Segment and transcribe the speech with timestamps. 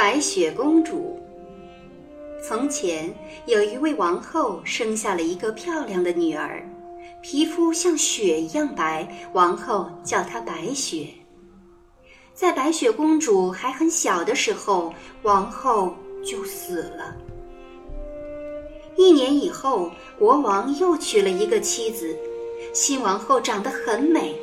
[0.00, 1.18] 白雪公主。
[2.40, 3.12] 从前
[3.46, 6.64] 有一位王后，生下了一个漂亮的女儿，
[7.20, 11.08] 皮肤像雪一样白，王后叫她白雪。
[12.32, 17.16] 在白雪公主还很小的时候，王后就死了。
[18.96, 22.16] 一年以后，国王又娶了一个妻子，
[22.72, 24.36] 新王后长得很美，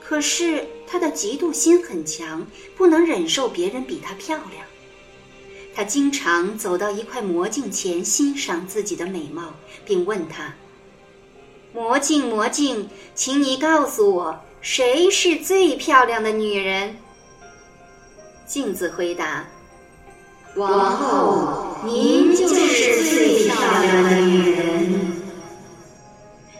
[0.00, 2.46] 可是她的嫉妒心很强，
[2.76, 4.64] 不能忍受别人比她漂亮。
[5.76, 9.52] 他经常走到一块魔镜前欣赏自己的美貌，
[9.84, 10.54] 并问他
[11.74, 16.96] ：“魔镜，魔镜，请你告诉我，谁是最漂亮的女人？”
[18.48, 19.46] 镜子回答
[20.56, 25.12] ：“王后，您就是最漂亮的女人。”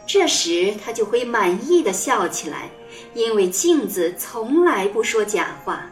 [0.06, 2.68] 这时，他就会满意的笑起来，
[3.14, 5.90] 因为镜子从来不说假话。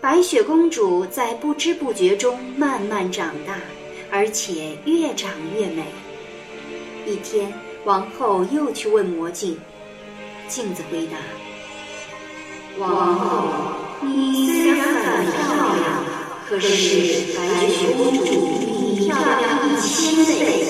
[0.00, 3.60] 白雪公主在不知不觉中慢慢长大，
[4.10, 5.84] 而且越长越美。
[7.06, 7.52] 一天，
[7.84, 9.58] 王后又去问魔镜，
[10.48, 11.18] 镜子回答
[12.80, 13.48] ：“王后，
[14.00, 16.04] 你虽然很漂亮，
[16.48, 18.24] 可是白雪公主
[18.58, 20.64] 比你漂亮一千倍。”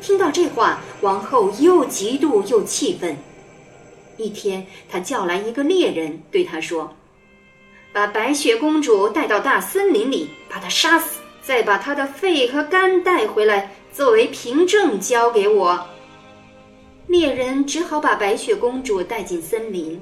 [0.00, 3.18] 听到这话，王后又嫉妒又气愤。
[4.16, 6.96] 一天，她叫来一个猎人，对他说。
[7.92, 15.86] 把白雪公主带到大森林里，把她杀死，再把她的肺和肝带回来作为凭证交给我。
[17.08, 20.00] 猎人只好把白雪公主带进森林，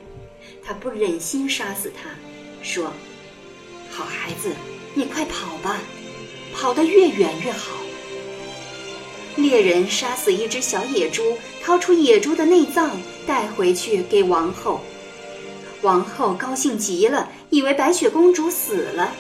[0.63, 2.11] 他不忍心杀死她，
[2.63, 2.93] 说
[3.91, 4.51] ：“好孩子，
[4.93, 5.81] 你快跑吧，
[6.55, 7.79] 跑得越远越好。”
[9.37, 14.83] 猎人杀死一只小野猪，掏出野猪的内脏带回去给王后。
[15.83, 19.13] 王后高兴极了，以为白雪公主死了。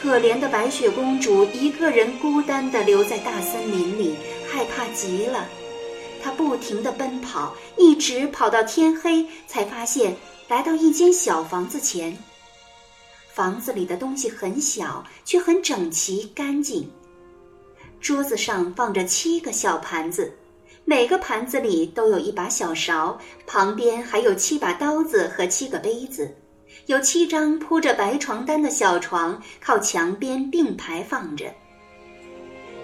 [0.00, 4.14] 可怜的白雪公主一个人孤单地留在大森林里，
[4.48, 5.46] 害怕极了。
[6.22, 10.16] 她不停地奔跑，一直跑到天黑，才发现
[10.48, 12.16] 来到一间小房子前。
[13.32, 16.90] 房子里的东西很小，却很整齐干净。
[18.00, 20.36] 桌子上放着七个小盘子。
[20.88, 26.32] 每个盘子里都有一把小勺，旁边还有七把刀子和七个杯子，
[26.86, 31.52] 有七张铺着白床单的小床靠墙边并排放着。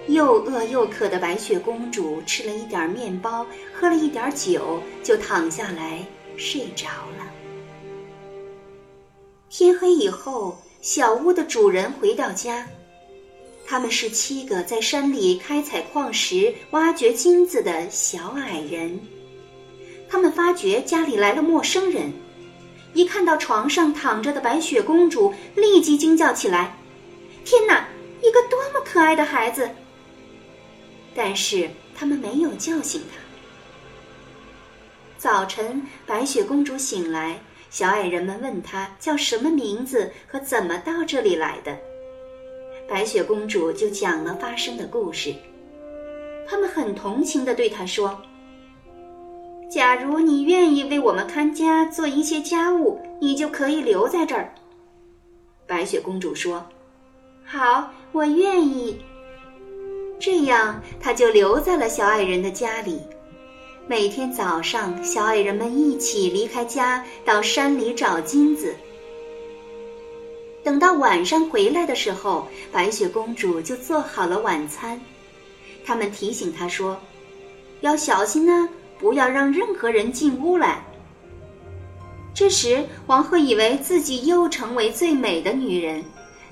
[0.09, 6.05] 又饿又渴的白雪公主吃了一点面包，喝了一点酒，就躺下来
[6.37, 7.25] 睡着了。
[9.49, 12.67] 天黑以后，小屋的主人回到家。
[13.73, 19.01] 他们是七个在山里开采矿石、挖掘金子的小矮人。
[20.11, 22.13] 他们发觉家里来了陌生人，
[22.93, 26.77] 一看到床上躺着的白雪公主，立即惊叫起来
[27.47, 27.89] ：“天哪，
[28.21, 29.71] 一个多么可爱的孩子！”
[31.17, 33.19] 但是他们没有叫醒她。
[35.17, 37.41] 早晨，白雪公主醒来，
[37.71, 41.75] 小矮人们问她叫什么名字和怎么到这里来的。
[42.89, 45.35] 白雪公主就讲了发生的故事。
[46.47, 48.21] 他们很同情的对她说
[49.71, 54.53] ：“假如你愿意为我们看家做一些家务，你就可以留在这儿。”
[55.67, 56.63] 白雪公主说
[57.45, 59.01] ：“好，我愿意。”
[60.21, 63.01] 这样，她就留在了小矮人的家里。
[63.89, 68.75] 每天早上，小矮人们一起离开家，到山里找金子。
[70.65, 75.01] 等到晚上回来的时候，白雪公主就做好了晚餐。
[75.85, 76.97] 他们提醒她说
[77.83, 78.69] ：“要小心呢，
[78.99, 80.81] 不要让任何人进屋来。”
[82.33, 86.05] 这时，王后以为自己又成为最美的女人，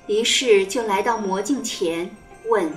[0.07, 2.13] 于是就来到魔镜前
[2.49, 2.69] 问：“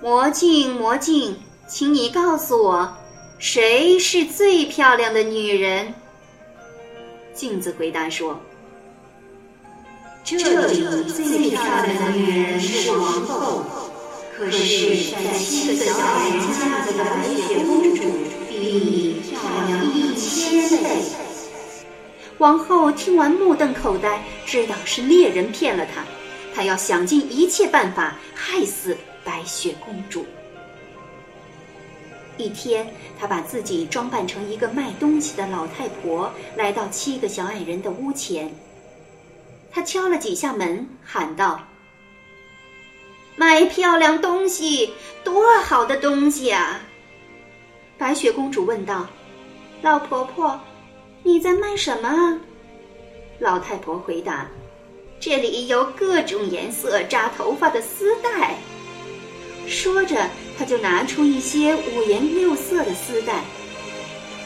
[0.00, 1.36] 魔镜，魔镜，
[1.68, 2.96] 请你告诉我，
[3.38, 5.92] 谁是最漂亮的女人？”
[7.34, 8.40] 镜子回答说。
[10.38, 13.64] 这里最漂亮的女人是王后，
[14.36, 18.02] 可是，在七个小矮人家的白雪公主
[18.48, 21.02] 比你漂亮一千倍。
[22.38, 26.04] 王后听完目瞪口呆，知道是猎人骗了她，
[26.54, 30.24] 她要想尽一切办法害死白雪公主。
[32.36, 32.86] 一天，
[33.18, 38.48] 她把自己装扮成一个卖东西的老太婆，来到七个小矮人的屋前。
[39.72, 41.60] 他敲了几下门，喊道
[43.36, 46.80] ：“卖漂亮东西，多好的东西啊！”
[47.96, 49.06] 白雪公主问道
[49.82, 50.60] ：“老婆婆，
[51.22, 52.40] 你在卖什么？”
[53.38, 54.48] 老太婆回答
[55.20, 58.58] ：“这里有各种颜色扎头发的丝带。”
[59.68, 60.28] 说着，
[60.58, 63.44] 她就拿出一些五颜六色的丝带。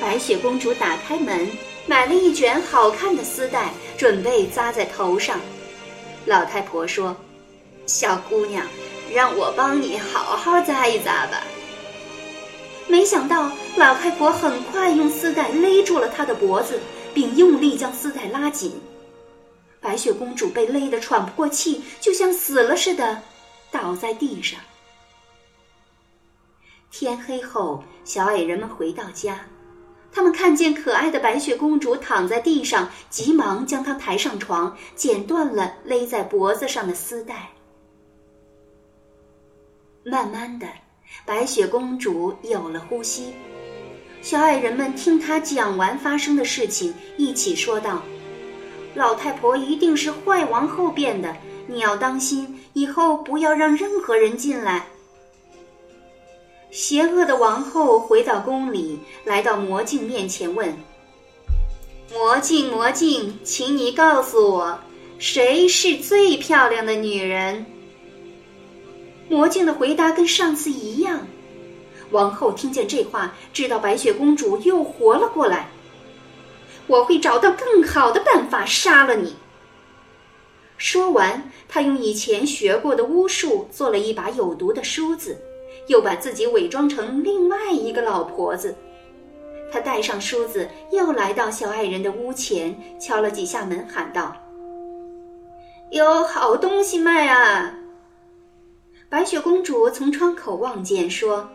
[0.00, 1.48] 白雪公主打开门，
[1.86, 5.38] 买了一卷好看的丝带，准备扎在头上。
[6.24, 7.14] 老太婆说
[7.86, 8.66] ：“小姑娘，
[9.12, 11.42] 让我帮你好好扎一扎吧。”
[12.88, 16.80] 没想到，老太婆很快用丝带勒住了她的脖子，
[17.12, 18.80] 并用力将丝带拉紧。
[19.80, 23.20] 白雪公主被勒得喘不过气，就像死了似的，
[23.70, 24.58] 倒在地上。
[26.90, 29.40] 天黑后，小矮人们回到家，
[30.14, 37.50] 他们看见可爱的白雪公主躺在地上，急忙将她抬上床，剪断了勒在脖子上的丝带。
[40.04, 40.68] 慢慢的。
[41.26, 43.34] 白雪公主有了呼吸，
[44.22, 48.00] 小矮人们听她讲完发生的事情，一起说道
[48.94, 51.36] ：“老太婆一定是坏王后变的，
[51.66, 54.86] 你要当心，以后不要让任何人进来。”
[56.74, 60.76] 邪恶的王后回到宫里，来到魔镜面前问
[62.12, 64.80] ：“魔镜，魔镜，请你告诉我，
[65.16, 67.64] 谁是最漂亮的女人？”
[69.30, 71.24] 魔镜的回答跟上次一样。
[72.10, 75.70] 王后听见这话，知道白雪公主又活了过来。
[76.88, 79.36] 我会找到更好的办法杀了你。
[80.76, 85.40] 说完，她用以前学过的巫术做了一把有毒的梳子，
[85.86, 88.74] 又把自己伪装成另外一个老婆子。
[89.70, 94.36] 她带上梳子，又来到小矮人的屋前，敲了几下门，喊道
[95.90, 97.74] ：“有好东西卖啊！”
[99.10, 101.48] 白雪公主从窗口望见，说：“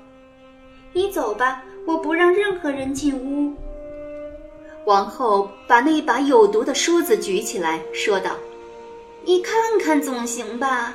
[0.94, 3.54] 你走吧，我不让任何人进屋。”
[4.86, 8.32] 王后把那把有毒的梳子举起来，说道
[9.24, 10.94] ：“你看看总行吧。”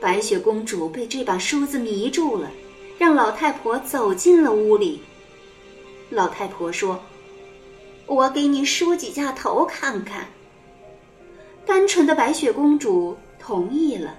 [0.00, 2.50] 白雪公主被这把梳子迷住了，
[2.98, 5.02] 让老太婆走进了屋里。
[6.08, 6.98] 老太婆说
[8.06, 10.26] ：“我给你梳几下头看看。”
[11.66, 14.14] 单纯的白雪公主同意了。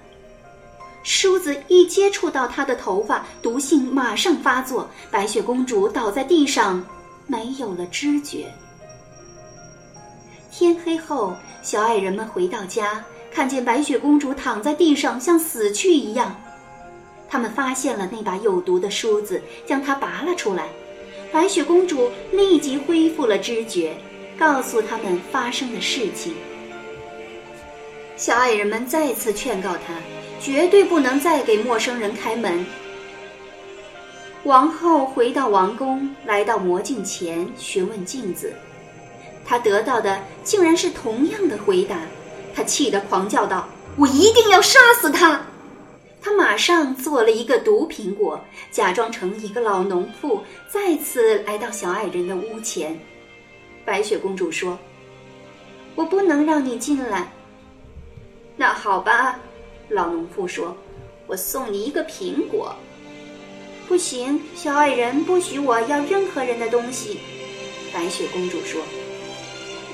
[1.02, 6.82] 梳子一接触到她的头发，毒性马上发作，白雪公主倒在地上，
[7.26, 8.46] 没有了知觉。
[10.52, 16.34] 天黑后，小矮人们回到家，看见白雪公主躺在地上，像死去一样。
[17.28, 20.68] 他们发现了那把有毒的梳子，将它拔了出来。
[21.32, 23.94] 白雪公主立即恢复了知觉，
[24.38, 26.34] 告诉他们发生的事情。
[28.16, 29.94] 小矮人们再次劝告她。
[30.44, 32.66] 绝对不能再给陌生人开门。
[34.42, 38.52] 王后回到王宫，来到魔镜前询问镜子，
[39.44, 41.96] 她得到的竟然是同样的回答。
[42.54, 45.40] 他气得狂叫道：“我一定要杀死他！”
[46.20, 48.40] 他马上做了一个毒苹果，
[48.70, 52.98] 假装成一个老农妇，再次来到小矮人的屋前。
[53.84, 54.78] 白雪公主说
[55.96, 57.32] ：“我不能让你进来。”
[58.56, 59.40] 那好吧。
[59.88, 60.76] 老农妇说
[61.26, 62.74] ：“我送你一个苹果。”
[63.88, 67.18] 不行，小矮人不许我要任何人的东西。
[67.92, 68.80] 白雪公主说：“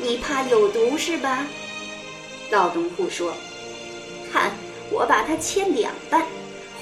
[0.02, 1.46] 你怕有毒是吧？”
[2.50, 3.34] 老农妇说
[4.32, 4.52] ：“看，
[4.90, 6.24] 我把它切两半，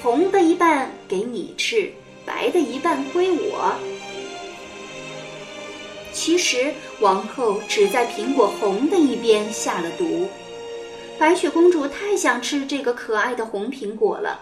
[0.01, 1.91] 红的一半给你吃，
[2.25, 3.73] 白的一半归我。”
[6.13, 10.27] 其实，王后只在苹果红的一边下了毒。
[11.19, 14.39] 白雪公主太想吃这个可爱的红苹果了，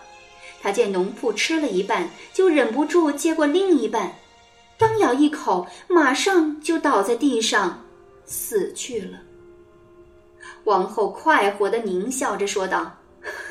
[0.61, 4.13] 她见农妇吃了一半，就忍不住接过另一半，
[4.77, 7.83] 刚咬一口，马上就倒在地上，
[8.25, 9.17] 死去了。
[10.65, 12.97] 王后快活的狞笑着说道：“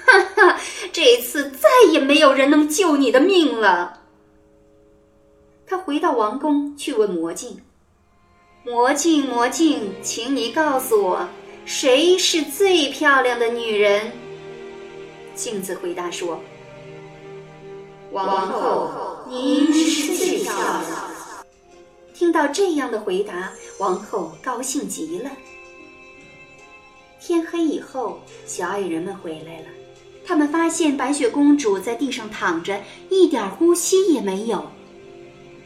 [0.05, 0.61] 哈哈，
[0.93, 4.01] 这次再也没有人能救你的命了。”
[5.67, 7.61] 她回到王宫去问魔镜
[8.65, 11.27] ：“魔镜，魔镜，请你告诉我。”
[11.67, 14.13] 谁是最漂亮的女人？
[15.35, 16.39] 镜子回答说
[18.13, 18.91] ：“王后，
[19.27, 20.85] 您是最漂亮。”
[22.13, 25.31] 听到这样的回答，王后高兴极了。
[27.27, 29.67] 天黑以后，小矮人们回来了，
[30.27, 32.79] 他们发现白雪公主在地上躺着，
[33.09, 34.63] 一点呼吸也没有。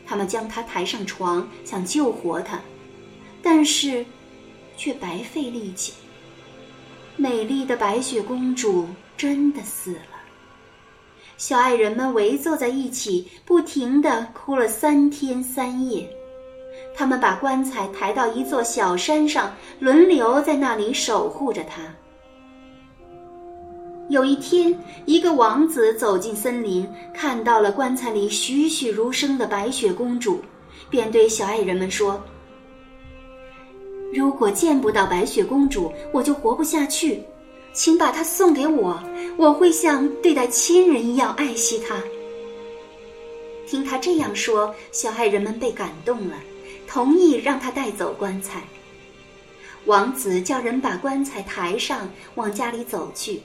[0.06, 2.60] 他们将她抬上床，想救活她，
[3.42, 4.06] 但是。
[4.76, 5.92] 却白费力气。
[7.16, 8.86] 美丽的白雪公主
[9.16, 10.20] 真的死了。
[11.36, 16.08] 小矮人们围坐在一起，不停的哭了三天三夜。
[16.94, 21.82] 他们把棺材抬到一座小山上，轮流在那里守护着他。
[24.08, 30.40] 有一天，一个王子走进森林，看到了棺材里栩栩如生的白雪公主，
[30.88, 32.18] 便对小矮人们说
[34.14, 37.22] ：“如果见不到白雪公主，我就活不下去，
[37.74, 38.98] 请把她送给我，
[39.36, 41.94] 我会像对待亲人一样爱惜她。”
[43.68, 46.34] 听他这样说，小矮人们被感动了。
[46.88, 48.62] 同意让他带走棺材。
[49.84, 53.42] 王子叫人把棺材抬上，往家里走去。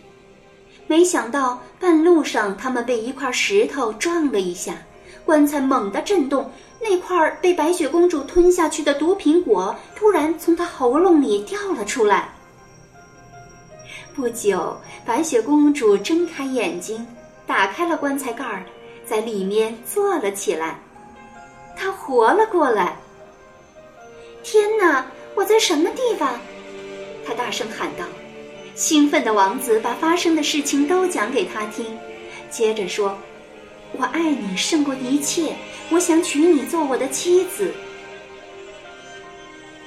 [0.88, 4.74] 没想到半路上，他们被一块石头撞了一下，
[5.26, 6.50] 棺材猛地震动。
[6.82, 12.34] 那块被白雪公主吞下去的毒苹果突然从她喉咙里掉了出来。
[14.14, 17.08] 不久，白雪公主睁开眼睛，
[17.48, 18.66] 打开了棺材盖儿，
[19.06, 20.78] 在里面坐了起来。
[21.74, 22.98] 她活了过来。
[24.44, 25.06] 天哪！
[25.36, 26.40] 我在什么地方？
[27.26, 28.06] 他大声喊道。
[28.76, 31.86] 兴奋的王子把发生的事情都讲给他听，
[32.50, 33.18] 接着说
[33.94, 35.56] ：“我爱你胜过一切，
[35.92, 37.72] 我想娶你做我的妻子。”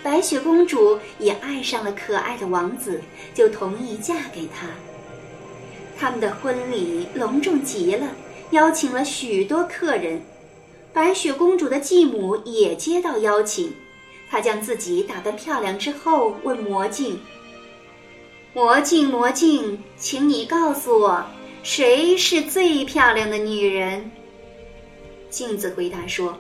[0.03, 3.03] 白雪公主也爱上了可爱的王子，
[3.35, 4.69] 就同意嫁给他。
[5.99, 8.07] 他们的婚礼隆重极了，
[8.51, 10.23] 邀请了许多客人。
[10.93, 13.75] 白雪公主的继母也接到邀请。
[14.31, 17.21] 他将自己打扮漂亮之后，问魔镜
[18.53, 21.25] ：“魔镜，魔镜，请你告诉我，
[21.63, 24.11] 谁是最漂亮的女人？”
[25.31, 26.37] 镜子回答说：“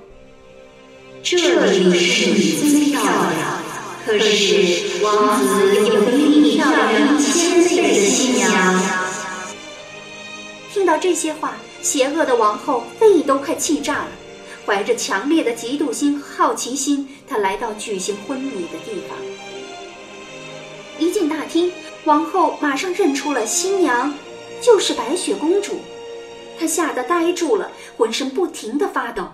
[1.22, 3.62] 这里是最漂亮，
[4.04, 8.82] 可是王子有比你漂亮千倍的新娘。”
[10.72, 14.08] 听到这些话，邪恶的王后肺都快气炸了。
[14.66, 19.16] 怀着强烈的嫉妒心好奇心，他来到举行婚礼的地方。
[20.98, 21.72] 一进大厅，
[22.04, 24.12] 王后马上认出了新娘，
[24.60, 25.78] 就是白雪公主。
[26.58, 29.28] 她吓得呆住了，浑身不停地发抖。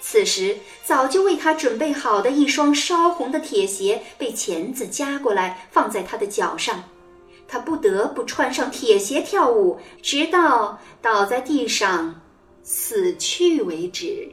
[0.00, 6.82] 此时，早就为她准备好的一双烧红的铁鞋被钳子夹过来，放在她的脚上。
[7.46, 12.22] 她不得不穿上铁鞋跳舞，直到倒在地上。
[12.68, 14.28] 死去为止。